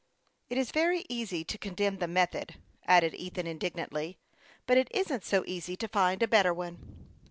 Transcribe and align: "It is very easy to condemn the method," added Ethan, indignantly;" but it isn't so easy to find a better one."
"It 0.49 0.57
is 0.57 0.71
very 0.71 1.05
easy 1.09 1.43
to 1.43 1.59
condemn 1.59 1.99
the 1.99 2.07
method," 2.07 2.55
added 2.87 3.13
Ethan, 3.13 3.45
indignantly;" 3.45 4.17
but 4.65 4.75
it 4.75 4.87
isn't 4.89 5.23
so 5.23 5.43
easy 5.45 5.75
to 5.75 5.87
find 5.87 6.23
a 6.23 6.27
better 6.27 6.55
one." 6.55 7.07